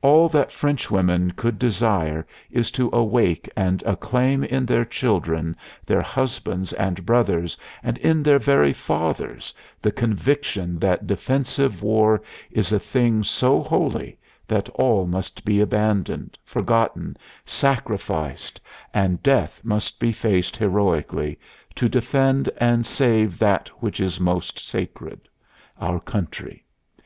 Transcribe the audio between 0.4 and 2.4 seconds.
Frenchwomen could desire